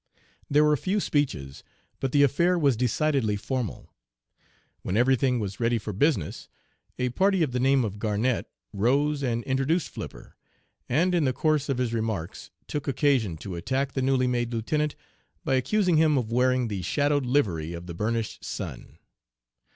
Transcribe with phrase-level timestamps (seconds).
[0.49, 1.63] There were few speeches,
[1.99, 3.93] but the affair was decidedly formal.
[4.81, 6.49] When every thing was ready for business,
[6.97, 10.35] a party of the name of Garnett rose and introduced Flipper,
[10.89, 14.95] and in the course of his remarks took occasion to attack the newly made lieutenant
[15.45, 18.97] by accusing him of wearing 'the shadowed livery of the burnished sun.'